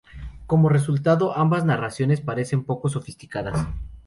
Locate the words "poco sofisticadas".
2.63-3.67